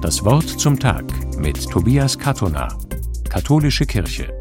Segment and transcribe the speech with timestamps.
[0.00, 1.04] Das Wort zum Tag
[1.38, 2.68] mit Tobias Katona,
[3.28, 4.32] Katholische Kirche.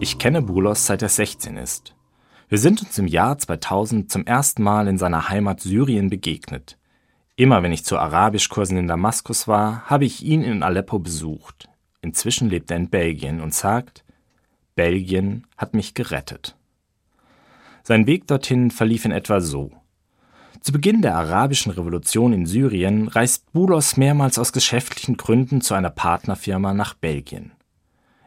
[0.00, 1.94] Ich kenne Bulos seit er 16 ist.
[2.50, 6.76] Wir sind uns im Jahr 2000 zum ersten Mal in seiner Heimat Syrien begegnet.
[7.36, 11.70] Immer wenn ich zu Arabischkursen in Damaskus war, habe ich ihn in Aleppo besucht.
[12.02, 14.04] Inzwischen lebt er in Belgien und sagt,
[14.74, 16.54] Belgien hat mich gerettet.
[17.82, 19.72] Sein Weg dorthin verlief in etwa so.
[20.60, 25.90] Zu Beginn der arabischen Revolution in Syrien reist Bulos mehrmals aus geschäftlichen Gründen zu einer
[25.90, 27.52] Partnerfirma nach Belgien.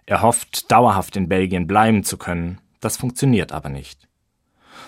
[0.05, 4.07] Er hofft, dauerhaft in Belgien bleiben zu können, das funktioniert aber nicht.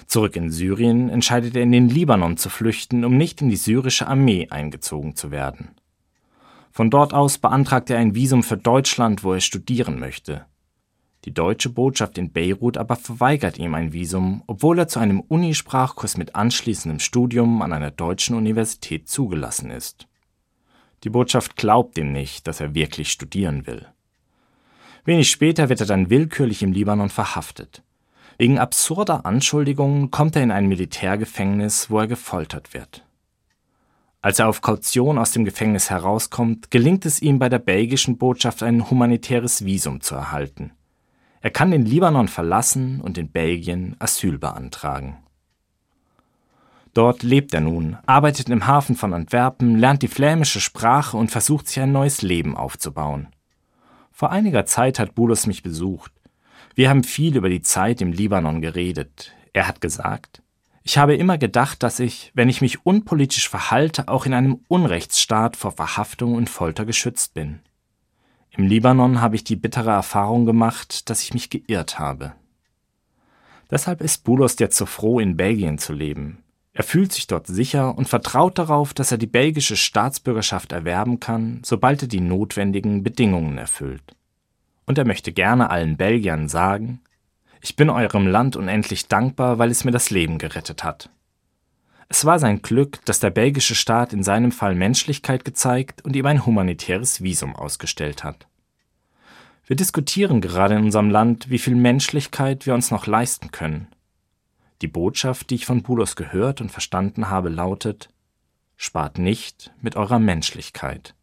[0.07, 4.07] Zurück in Syrien entscheidet er in den Libanon zu flüchten, um nicht in die syrische
[4.07, 5.75] Armee eingezogen zu werden.
[6.71, 10.45] Von dort aus beantragt er ein Visum für Deutschland, wo er studieren möchte.
[11.25, 16.17] Die deutsche Botschaft in Beirut aber verweigert ihm ein Visum, obwohl er zu einem Unisprachkurs
[16.17, 20.07] mit anschließendem Studium an einer deutschen Universität zugelassen ist.
[21.03, 23.87] Die Botschaft glaubt ihm nicht, dass er wirklich studieren will.
[25.05, 27.83] Wenig später wird er dann willkürlich im Libanon verhaftet.
[28.37, 33.05] Wegen absurder Anschuldigungen kommt er in ein Militärgefängnis, wo er gefoltert wird.
[34.21, 38.63] Als er auf Kaution aus dem Gefängnis herauskommt, gelingt es ihm bei der belgischen Botschaft
[38.63, 40.71] ein humanitäres Visum zu erhalten.
[41.43, 45.17] Er kann den Libanon verlassen und in Belgien Asyl beantragen.
[46.93, 51.67] Dort lebt er nun, arbeitet im Hafen von Antwerpen, lernt die flämische Sprache und versucht
[51.67, 53.27] sich ein neues Leben aufzubauen.
[54.13, 56.13] Vor einiger Zeit hat Bulos mich besucht.
[56.75, 59.33] Wir haben viel über die Zeit im Libanon geredet.
[59.51, 60.41] Er hat gesagt,
[60.83, 65.57] ich habe immer gedacht, dass ich, wenn ich mich unpolitisch verhalte, auch in einem Unrechtsstaat
[65.57, 67.59] vor Verhaftung und Folter geschützt bin.
[68.55, 72.33] Im Libanon habe ich die bittere Erfahrung gemacht, dass ich mich geirrt habe.
[73.71, 76.43] Deshalb ist Bulos jetzt so froh, in Belgien zu leben.
[76.73, 81.61] Er fühlt sich dort sicher und vertraut darauf, dass er die belgische Staatsbürgerschaft erwerben kann,
[81.63, 84.15] sobald er die notwendigen Bedingungen erfüllt.
[84.85, 87.01] Und er möchte gerne allen Belgiern sagen,
[87.61, 91.09] ich bin eurem Land unendlich dankbar, weil es mir das Leben gerettet hat.
[92.09, 96.25] Es war sein Glück, dass der belgische Staat in seinem Fall Menschlichkeit gezeigt und ihm
[96.25, 98.47] ein humanitäres Visum ausgestellt hat.
[99.65, 103.87] Wir diskutieren gerade in unserem Land, wie viel Menschlichkeit wir uns noch leisten können.
[104.81, 108.09] Die Botschaft, die ich von Bulos gehört und verstanden habe, lautet
[108.75, 111.15] Spart nicht mit eurer Menschlichkeit.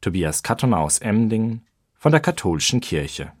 [0.00, 1.62] Tobias Kattoner aus Emding
[1.94, 3.32] von der Katholischen Kirche